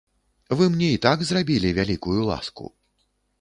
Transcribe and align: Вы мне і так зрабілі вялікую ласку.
Вы 0.61 0.65
мне 0.75 0.87
і 0.93 1.01
так 1.05 1.21
зрабілі 1.31 1.75
вялікую 1.81 2.17
ласку. 2.31 2.65